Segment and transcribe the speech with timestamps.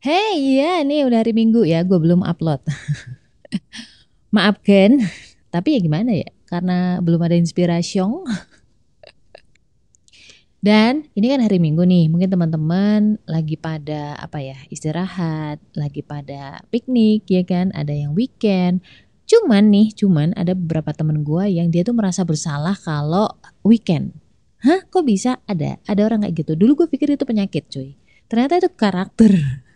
[0.00, 2.64] Hey, iya nih udah hari Minggu ya, gue belum upload.
[4.34, 4.96] Maafkan,
[5.52, 8.00] tapi ya gimana ya, karena belum ada inspirasi.
[10.64, 16.64] Dan ini kan hari Minggu nih, mungkin teman-teman lagi pada apa ya, istirahat, lagi pada
[16.72, 18.80] piknik ya kan, ada yang weekend.
[19.28, 23.28] Cuman nih, cuman ada beberapa temen gue yang dia tuh merasa bersalah kalau
[23.68, 24.16] weekend.
[24.64, 25.44] Hah, kok bisa?
[25.44, 26.56] Ada, ada orang kayak gitu.
[26.56, 28.00] Dulu gue pikir itu penyakit cuy.
[28.32, 29.68] Ternyata itu karakter.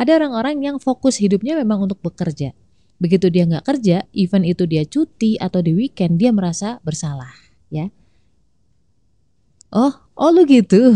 [0.00, 2.54] Ada orang-orang yang fokus hidupnya memang untuk bekerja.
[2.98, 7.34] Begitu dia nggak kerja, even itu dia cuti atau di weekend, dia merasa bersalah,
[7.68, 7.90] ya.
[9.74, 10.94] Oh, oh lu gitu.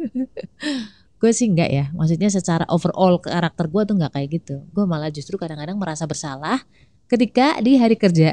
[1.20, 4.64] gue sih enggak ya, maksudnya secara overall karakter gue tuh nggak kayak gitu.
[4.72, 6.64] Gue malah justru kadang-kadang merasa bersalah
[7.04, 8.32] ketika di hari kerja.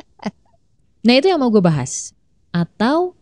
[1.06, 2.12] nah itu yang mau gue bahas.
[2.52, 3.16] Atau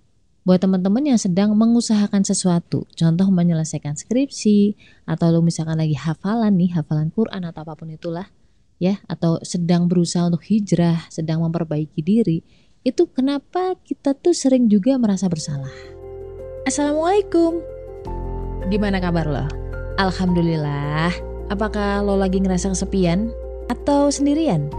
[0.48, 6.72] buat teman-teman yang sedang mengusahakan sesuatu, contoh menyelesaikan skripsi atau lo misalkan lagi hafalan nih,
[6.72, 8.32] hafalan Quran atau apa pun itulah,
[8.80, 12.40] ya, atau sedang berusaha untuk hijrah, sedang memperbaiki diri,
[12.80, 15.68] itu kenapa kita tuh sering juga merasa bersalah.
[16.64, 17.60] Assalamualaikum.
[18.72, 19.44] Gimana kabar lo?
[20.00, 21.12] Alhamdulillah.
[21.52, 23.28] Apakah lo lagi ngerasa kesepian
[23.68, 24.72] atau sendirian?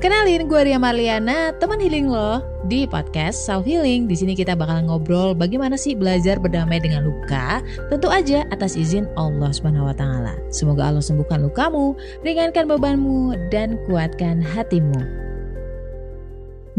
[0.00, 2.40] Kenalin gue Ria Marliana, teman healing lo
[2.72, 4.08] di podcast Self Healing.
[4.08, 7.60] Di sini kita bakal ngobrol bagaimana sih belajar berdamai dengan luka,
[7.92, 10.40] tentu aja atas izin Allah Subhanahu wa taala.
[10.48, 11.92] Semoga Allah sembuhkan lukamu,
[12.24, 15.04] ringankan bebanmu dan kuatkan hatimu.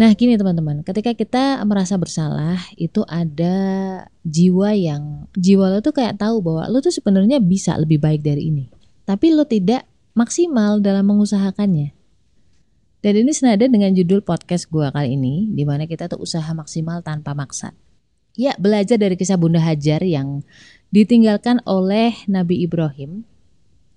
[0.01, 3.53] Nah, gini teman-teman, ketika kita merasa bersalah, itu ada
[4.25, 8.49] jiwa yang jiwa lo tuh kayak tahu bahwa lo tuh sebenarnya bisa lebih baik dari
[8.49, 8.65] ini.
[9.05, 9.85] Tapi lo tidak
[10.17, 12.00] maksimal dalam mengusahakannya
[13.01, 17.01] dan ini senada dengan judul podcast gue kali ini, di mana kita tuh usaha maksimal
[17.01, 17.73] tanpa maksa.
[18.37, 20.45] Ya, belajar dari kisah Bunda Hajar yang
[20.93, 23.25] ditinggalkan oleh Nabi Ibrahim,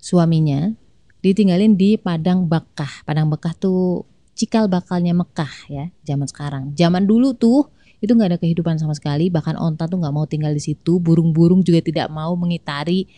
[0.00, 0.72] suaminya,
[1.20, 3.04] ditinggalin di Padang Bakah.
[3.04, 6.64] Padang Bakah tuh cikal bakalnya Mekah ya, zaman sekarang.
[6.74, 7.70] Zaman dulu tuh
[8.02, 11.60] itu nggak ada kehidupan sama sekali, bahkan onta tuh nggak mau tinggal di situ, burung-burung
[11.60, 13.08] juga tidak mau mengitari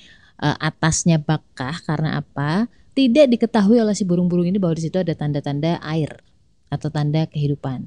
[0.42, 2.70] uh, atasnya Bakah karena apa?
[2.96, 6.24] Tidak diketahui oleh si burung-burung ini bahwa di situ ada tanda-tanda air
[6.72, 7.84] atau tanda kehidupan.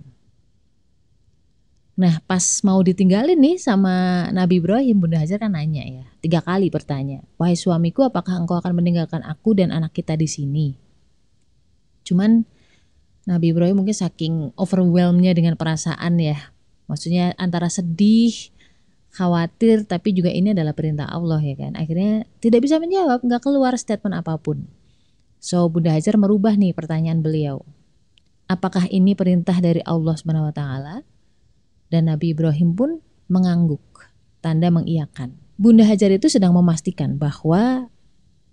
[1.99, 6.71] Nah, pas mau ditinggalin nih sama Nabi Ibrahim, Bunda Hajar kan nanya ya, tiga kali
[6.71, 10.79] bertanya, wahai suamiku, apakah engkau akan meninggalkan aku dan anak kita di sini?
[12.07, 12.47] Cuman
[13.27, 16.39] Nabi Ibrahim mungkin saking overwhelmnya dengan perasaan ya,
[16.87, 18.31] maksudnya antara sedih,
[19.11, 21.75] khawatir, tapi juga ini adalah perintah Allah ya kan.
[21.75, 24.78] Akhirnya tidak bisa menjawab, nggak keluar statement apa pun.
[25.39, 27.63] So Bunda Hajar merubah nih pertanyaan beliau.
[28.51, 30.95] Apakah ini perintah dari Allah Subhanahu wa taala?
[31.89, 32.99] Dan Nabi Ibrahim pun
[33.31, 33.81] mengangguk,
[34.43, 35.33] tanda mengiyakan.
[35.55, 37.89] Bunda Hajar itu sedang memastikan bahwa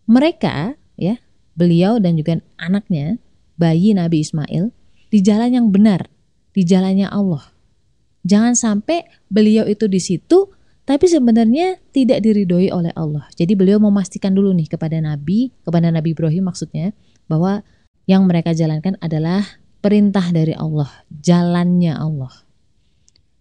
[0.06, 1.18] mereka ya,
[1.58, 3.18] beliau dan juga anaknya,
[3.58, 4.70] bayi Nabi Ismail
[5.10, 6.06] di jalan yang benar,
[6.54, 7.50] di jalannya Allah.
[8.26, 10.55] Jangan sampai beliau itu di situ
[10.86, 13.26] tapi sebenarnya tidak diridhoi oleh Allah.
[13.34, 16.94] Jadi beliau memastikan dulu nih kepada Nabi, kepada Nabi Ibrahim maksudnya,
[17.26, 17.66] bahwa
[18.06, 19.42] yang mereka jalankan adalah
[19.82, 22.30] perintah dari Allah, jalannya Allah.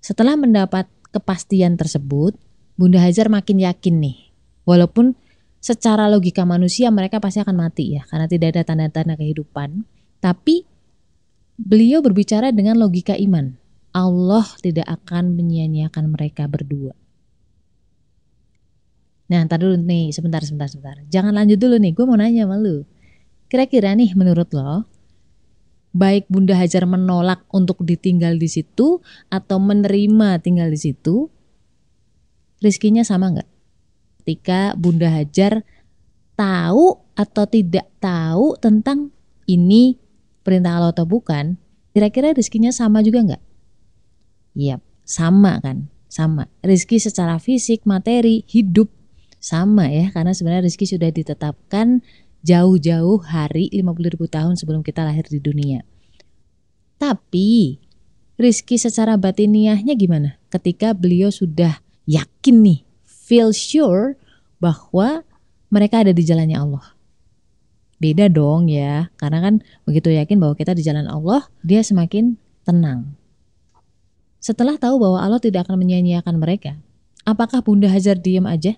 [0.01, 2.33] Setelah mendapat kepastian tersebut,
[2.73, 4.33] Bunda Hajar makin yakin nih,
[4.65, 5.13] walaupun
[5.61, 9.85] secara logika manusia mereka pasti akan mati ya, karena tidak ada tanda-tanda kehidupan.
[10.17, 10.65] Tapi
[11.61, 13.53] beliau berbicara dengan logika iman.
[13.93, 17.04] Allah tidak akan menyia-nyiakan mereka berdua.
[19.25, 20.97] Nah, ntar dulu nih, sebentar, sebentar, sebentar.
[21.09, 22.85] Jangan lanjut dulu nih, gue mau nanya sama lu.
[23.49, 24.85] Kira-kira nih menurut lo,
[25.95, 31.31] baik Bunda Hajar menolak untuk ditinggal di situ atau menerima tinggal di situ,
[32.61, 33.49] rizkinya sama nggak?
[34.21, 35.65] Ketika Bunda Hajar
[36.37, 39.09] tahu atau tidak tahu tentang
[39.49, 39.97] ini
[40.45, 41.57] perintah Allah atau bukan,
[41.95, 43.43] kira-kira rizkinya sama juga nggak?
[44.53, 45.89] Iya, sama kan?
[46.11, 46.47] Sama.
[46.61, 48.87] Rizki secara fisik, materi, hidup
[49.45, 52.01] sama ya karena sebenarnya rezeki sudah ditetapkan
[52.41, 55.85] jauh-jauh hari 50 ribu tahun sebelum kita lahir di dunia.
[56.97, 57.77] Tapi
[58.41, 60.41] rizki secara batiniahnya gimana?
[60.49, 61.77] Ketika beliau sudah
[62.09, 64.17] yakin nih, feel sure
[64.57, 65.21] bahwa
[65.69, 66.97] mereka ada di jalannya Allah.
[68.01, 69.53] Beda dong ya, karena kan
[69.85, 72.33] begitu yakin bahwa kita di jalan Allah, dia semakin
[72.65, 73.13] tenang.
[74.41, 76.77] Setelah tahu bahwa Allah tidak akan menyia-nyiakan mereka,
[77.25, 78.77] apakah Bunda Hajar diam aja?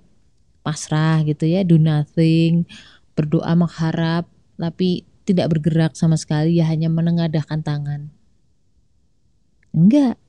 [0.67, 2.67] Pasrah gitu ya, do nothing,
[3.15, 4.27] berdoa mengharap
[4.59, 8.11] tapi tidak bergerak sama sekali ya hanya menengadahkan tangan.
[9.71, 10.19] Enggak.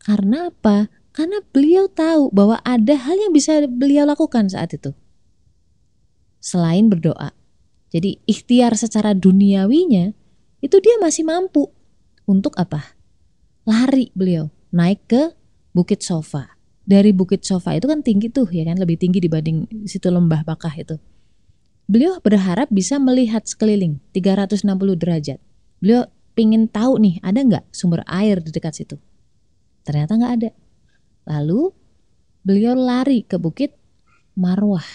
[0.00, 0.92] Karena apa?
[1.16, 4.92] Karena beliau tahu bahwa ada hal yang bisa beliau lakukan saat itu.
[6.46, 7.34] selain berdoa.
[7.90, 10.14] Jadi ikhtiar secara duniawinya
[10.62, 11.74] itu dia masih mampu
[12.22, 12.94] untuk apa?
[13.66, 15.22] Lari beliau naik ke
[15.74, 16.55] Bukit Sofa.
[16.86, 20.74] Dari Bukit Sofa itu kan tinggi tuh ya kan, lebih tinggi dibanding situ lembah Bakah
[20.78, 20.96] itu.
[21.86, 24.62] Beliau berharap bisa melihat sekeliling 360
[24.94, 25.38] derajat.
[25.82, 26.06] Beliau
[26.38, 28.96] pingin tahu nih ada nggak sumber air di dekat situ.
[29.82, 30.50] Ternyata nggak ada.
[31.26, 31.74] Lalu
[32.46, 33.74] beliau lari ke Bukit
[34.38, 34.86] Marwah.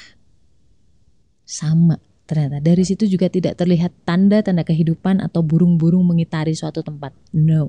[1.43, 7.11] Sama ternyata dari situ juga tidak terlihat tanda-tanda kehidupan atau burung-burung mengitari suatu tempat.
[7.35, 7.67] No.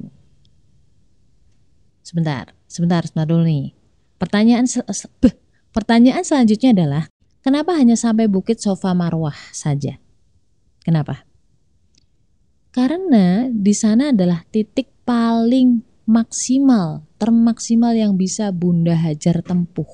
[2.07, 3.82] Sebentar, sebentar, sebentar dulu nih.
[4.23, 4.87] Pertanyaan sel
[5.75, 7.03] pertanyaan selanjutnya adalah
[7.43, 9.99] kenapa hanya sampai Bukit Sofa Marwah saja?
[10.87, 11.27] Kenapa?
[12.71, 19.91] Karena di sana adalah titik paling maksimal, termaksimal yang bisa Bunda Hajar tempuh.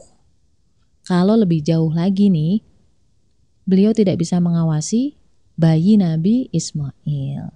[1.09, 2.61] Kalau lebih jauh lagi nih,
[3.65, 5.17] beliau tidak bisa mengawasi
[5.57, 7.49] bayi Nabi Ismail.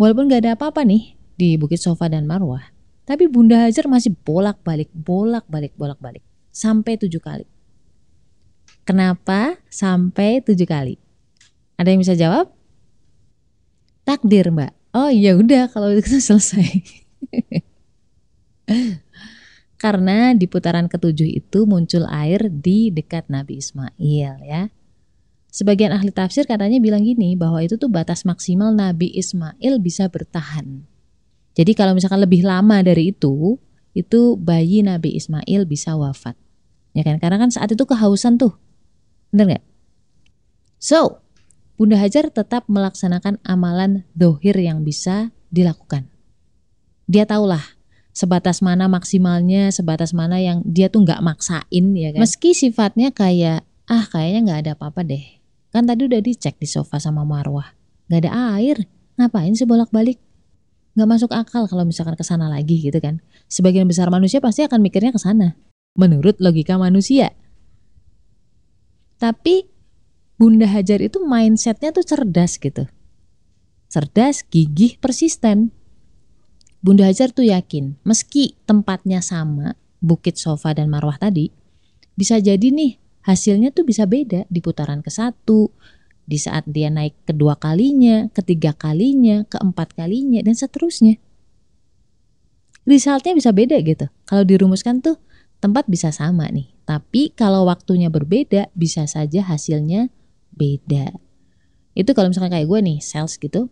[0.00, 2.72] Walaupun gak ada apa-apa nih di Bukit Sofa dan Marwah,
[3.10, 6.22] tapi Bunda Hajar masih bolak-balik, bolak-balik, bolak-balik.
[6.54, 7.42] Sampai tujuh kali.
[8.86, 10.94] Kenapa sampai tujuh kali?
[11.74, 12.54] Ada yang bisa jawab?
[14.06, 14.70] Takdir mbak.
[14.94, 16.70] Oh iya udah kalau itu selesai.
[19.82, 24.70] Karena di putaran ketujuh itu muncul air di dekat Nabi Ismail ya.
[25.50, 30.89] Sebagian ahli tafsir katanya bilang gini bahwa itu tuh batas maksimal Nabi Ismail bisa bertahan.
[31.54, 33.58] Jadi kalau misalkan lebih lama dari itu,
[33.92, 36.38] itu bayi Nabi Ismail bisa wafat.
[36.94, 37.18] Ya kan?
[37.18, 38.54] Karena kan saat itu kehausan tuh.
[39.34, 39.64] Bener nggak?
[40.80, 41.22] So,
[41.80, 46.06] Bunda Hajar tetap melaksanakan amalan dohir yang bisa dilakukan.
[47.10, 47.62] Dia tahulah
[48.14, 52.20] sebatas mana maksimalnya, sebatas mana yang dia tuh nggak maksain ya kan.
[52.22, 55.24] Meski sifatnya kayak ah kayaknya nggak ada apa-apa deh.
[55.70, 57.74] Kan tadi udah dicek di sofa sama Marwah,
[58.10, 58.76] nggak ada air.
[59.18, 60.18] Ngapain sih bolak-balik?
[61.00, 63.24] Nggak masuk akal kalau misalkan ke sana lagi gitu kan.
[63.48, 65.56] Sebagian besar manusia pasti akan mikirnya ke sana
[65.96, 67.32] menurut logika manusia.
[69.16, 69.68] Tapi
[70.40, 72.88] Bunda Hajar itu mindsetnya tuh cerdas gitu.
[73.92, 75.72] Cerdas, gigih, persisten.
[76.80, 81.52] Bunda Hajar tuh yakin, meski tempatnya sama, Bukit Sofa dan Marwah tadi,
[82.16, 82.96] bisa jadi nih
[83.28, 85.68] hasilnya tuh bisa beda di putaran ke satu,
[86.30, 91.18] di saat dia naik kedua kalinya, ketiga kalinya, keempat kalinya, dan seterusnya.
[92.86, 94.06] Resultnya bisa beda gitu.
[94.30, 95.18] Kalau dirumuskan tuh
[95.58, 96.70] tempat bisa sama nih.
[96.86, 100.14] Tapi kalau waktunya berbeda, bisa saja hasilnya
[100.54, 101.18] beda.
[101.98, 103.66] Itu kalau misalkan kayak gue nih, sales gitu.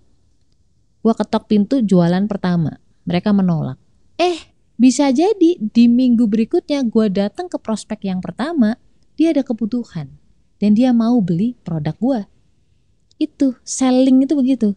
[1.07, 2.83] Gue ketok pintu jualan pertama.
[3.07, 3.79] Mereka menolak.
[4.19, 8.75] Eh, bisa jadi di minggu berikutnya gue datang ke prospek yang pertama,
[9.15, 10.11] dia ada kebutuhan.
[10.59, 12.21] Dan dia mau beli produk gue
[13.19, 14.69] itu selling itu begitu.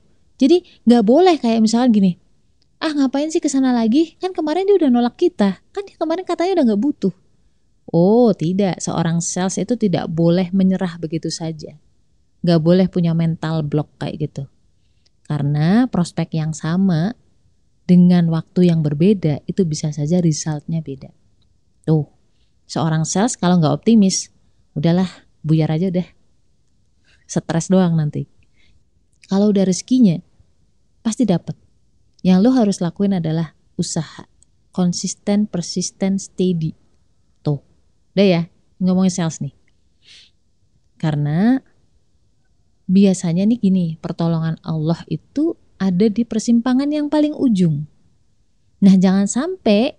[0.42, 2.12] Jadi nggak boleh kayak misalkan gini
[2.82, 4.18] ah ngapain sih ke sana lagi?
[4.18, 5.62] Kan kemarin dia udah nolak kita.
[5.70, 7.14] Kan dia kemarin katanya udah nggak butuh.
[7.94, 8.82] Oh tidak.
[8.82, 11.78] Seorang sales itu tidak boleh menyerah begitu saja.
[12.42, 14.44] Nggak boleh punya mental block kayak gitu.
[15.30, 17.14] Karena prospek yang sama
[17.86, 21.14] dengan waktu yang berbeda itu bisa saja resultnya beda.
[21.86, 22.10] Tuh
[22.66, 24.34] seorang sales kalau nggak optimis
[24.74, 25.08] udahlah
[25.46, 26.08] buyar aja deh.
[27.30, 28.28] Stres doang nanti.
[29.32, 30.20] Kalau udah rezekinya,
[31.00, 31.56] pasti dapat.
[32.20, 34.28] Yang lo harus lakuin adalah usaha.
[34.76, 36.76] Konsisten, persisten, steady.
[37.40, 37.64] Tuh,
[38.12, 38.42] udah ya,
[38.84, 39.56] ngomongin sales nih.
[41.00, 41.64] Karena
[42.92, 47.88] biasanya nih gini, pertolongan Allah itu ada di persimpangan yang paling ujung.
[48.84, 49.96] Nah jangan sampai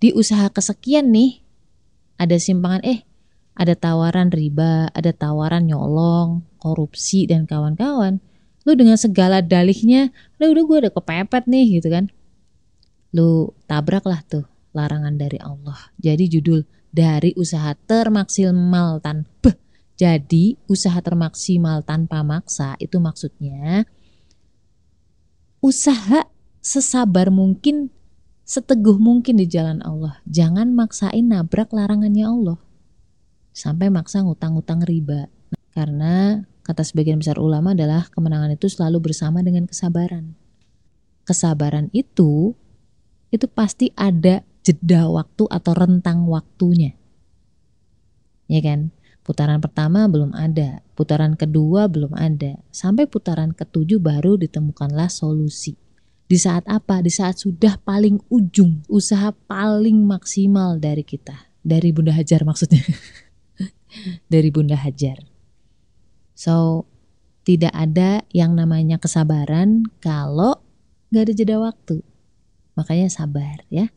[0.00, 1.44] di usaha kesekian nih,
[2.16, 3.04] ada simpangan eh
[3.60, 8.24] ada tawaran riba, ada tawaran nyolong, korupsi dan kawan-kawan.
[8.70, 12.06] Lu dengan segala dalihnya, udah udah gue udah kepepet nih gitu kan.
[13.10, 15.90] Lu tabraklah tuh larangan dari Allah.
[15.98, 16.62] Jadi judul
[16.94, 19.58] dari usaha termaksimal tanpa
[19.98, 23.82] jadi usaha termaksimal tanpa maksa itu maksudnya
[25.58, 26.24] usaha
[26.62, 27.90] sesabar mungkin
[28.46, 30.22] seteguh mungkin di jalan Allah.
[30.30, 32.58] Jangan maksain nabrak larangannya Allah
[33.50, 35.26] sampai maksa ngutang-ngutang riba.
[35.74, 40.38] Karena kata sebagian besar ulama adalah kemenangan itu selalu bersama dengan kesabaran.
[41.26, 42.54] Kesabaran itu
[43.34, 46.94] itu pasti ada jeda waktu atau rentang waktunya.
[48.46, 48.94] Ya kan?
[49.26, 55.78] Putaran pertama belum ada, putaran kedua belum ada, sampai putaran ketujuh baru ditemukanlah solusi.
[56.26, 56.98] Di saat apa?
[56.98, 62.82] Di saat sudah paling ujung, usaha paling maksimal dari kita, dari Bunda Hajar maksudnya.
[64.32, 65.29] dari Bunda Hajar.
[66.40, 66.88] So,
[67.44, 70.56] tidak ada yang namanya kesabaran kalau
[71.12, 72.00] gak ada jeda waktu.
[72.80, 73.92] Makanya sabar ya.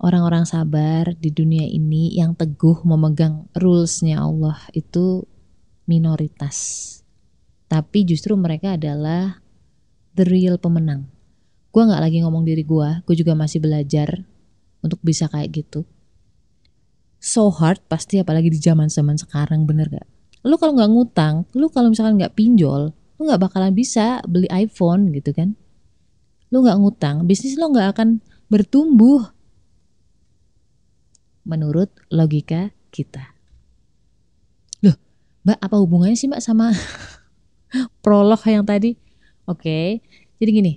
[0.00, 5.28] Orang-orang sabar di dunia ini yang teguh memegang rulesnya Allah itu
[5.84, 6.88] minoritas.
[7.68, 9.44] Tapi justru mereka adalah
[10.16, 11.04] the real pemenang.
[11.68, 14.24] Gue gak lagi ngomong diri gue, gue juga masih belajar
[14.80, 15.84] untuk bisa kayak gitu.
[17.20, 20.21] So hard pasti apalagi di zaman zaman sekarang bener gak?
[20.42, 25.14] Lu kalau nggak ngutang, lu kalau misalkan nggak pinjol, lu nggak bakalan bisa beli iPhone
[25.14, 25.54] gitu kan?
[26.50, 28.18] Lu nggak ngutang, bisnis lu nggak akan
[28.50, 29.30] bertumbuh.
[31.46, 33.34] Menurut logika kita.
[34.82, 34.98] Loh,
[35.46, 36.74] Mbak apa hubungannya sih Mbak sama
[38.04, 38.98] prolog yang tadi?
[39.46, 40.02] Oke,
[40.38, 40.74] jadi gini,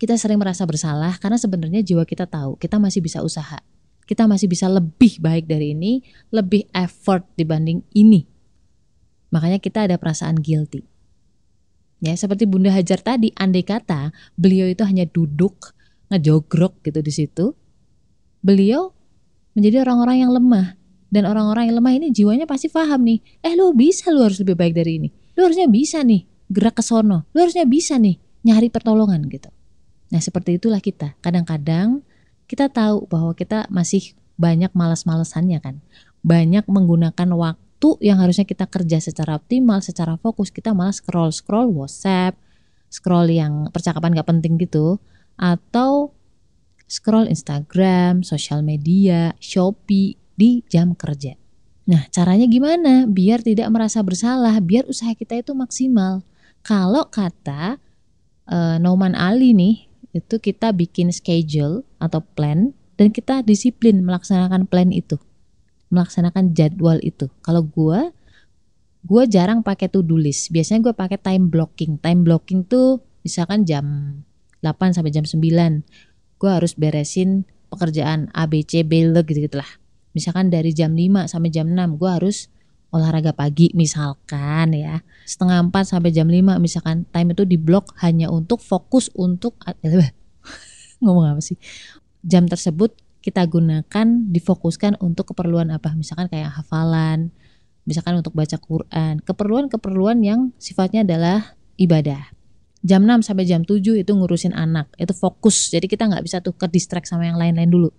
[0.00, 3.60] kita sering merasa bersalah karena sebenarnya jiwa kita tahu kita masih bisa usaha.
[4.04, 8.33] Kita masih bisa lebih baik dari ini, lebih effort dibanding ini.
[9.34, 10.86] Makanya kita ada perasaan guilty.
[11.98, 15.74] Ya, seperti Bunda Hajar tadi, andai kata beliau itu hanya duduk
[16.14, 17.46] ngejogrok gitu di situ,
[18.38, 18.94] beliau
[19.58, 20.78] menjadi orang-orang yang lemah.
[21.10, 24.54] Dan orang-orang yang lemah ini jiwanya pasti paham nih, eh lu bisa lu harus lebih
[24.54, 25.08] baik dari ini.
[25.34, 27.26] Lu harusnya bisa nih gerak ke sono.
[27.34, 29.50] Lu harusnya bisa nih nyari pertolongan gitu.
[30.10, 31.18] Nah, seperti itulah kita.
[31.22, 32.02] Kadang-kadang
[32.46, 35.80] kita tahu bahwa kita masih banyak malas-malesannya kan.
[36.26, 37.63] Banyak menggunakan waktu
[38.00, 42.38] yang harusnya kita kerja secara optimal, secara fokus, kita malah scroll-scroll WhatsApp,
[42.88, 44.96] scroll yang percakapan gak penting gitu,
[45.36, 46.16] atau
[46.88, 51.36] scroll Instagram, sosial media, Shopee di jam kerja.
[51.84, 53.04] Nah, caranya gimana?
[53.04, 56.24] Biar tidak merasa bersalah, biar usaha kita itu maksimal.
[56.64, 57.76] Kalau kata
[58.48, 59.84] uh, Noman Ali nih,
[60.16, 65.18] itu kita bikin schedule atau plan dan kita disiplin melaksanakan plan itu
[65.94, 67.30] melaksanakan jadwal itu.
[67.46, 68.10] Kalau gue
[69.04, 70.50] gue jarang pakai to do list.
[70.50, 72.02] Biasanya gue pakai time blocking.
[72.02, 74.18] Time blocking tuh misalkan jam
[74.60, 75.38] 8 sampai jam 9
[76.40, 79.68] gue harus beresin pekerjaan A B C B L gitu gitulah
[80.16, 82.48] misalkan dari jam 5 sampai jam 6 gue harus
[82.94, 85.02] olahraga pagi misalkan ya.
[85.26, 90.14] Setengah empat sampai jam 5 misalkan time itu di blok hanya untuk fokus untuk eh,
[91.02, 91.58] ngomong apa sih?
[92.22, 95.96] Jam tersebut kita gunakan difokuskan untuk keperluan apa?
[95.96, 97.32] Misalkan kayak hafalan
[97.88, 99.20] misalkan untuk baca Quran.
[99.24, 102.32] Keperluan-keperluan yang sifatnya adalah ibadah.
[102.84, 104.92] Jam 6 sampai jam 7 itu ngurusin anak.
[105.00, 105.72] Itu fokus.
[105.72, 107.90] Jadi kita nggak bisa tuh ke distract sama yang lain-lain dulu.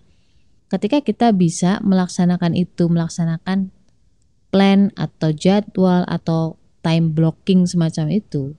[0.70, 3.74] Ketika kita bisa melaksanakan itu melaksanakan
[4.54, 8.54] plan atau jadwal atau time blocking semacam itu,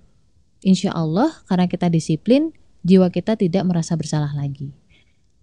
[0.67, 2.51] insya Allah karena kita disiplin,
[2.83, 4.75] jiwa kita tidak merasa bersalah lagi.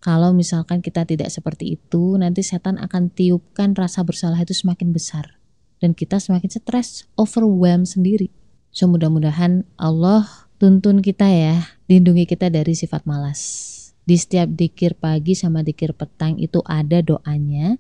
[0.04, 5.40] Kalau misalkan kita tidak seperti itu, nanti setan akan tiupkan rasa bersalah itu semakin besar.
[5.80, 8.28] Dan kita semakin stres, overwhelm sendiri.
[8.76, 10.28] So mudah-mudahan Allah
[10.60, 13.72] tuntun kita ya, lindungi kita dari sifat malas.
[14.04, 17.80] Di setiap dikir pagi sama dikir petang itu ada doanya.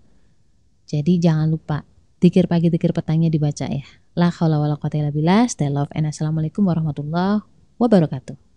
[0.88, 1.84] Jadi jangan lupa
[2.24, 3.84] Dikir pagi, dikir petangnya dibaca ya.
[4.15, 5.44] La haula wala quwata illa billah.
[5.51, 7.44] Stay love and assalamualaikum warahmatullahi
[7.75, 8.52] wabarakatuh.